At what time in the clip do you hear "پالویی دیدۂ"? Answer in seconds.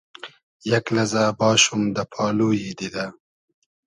2.11-3.05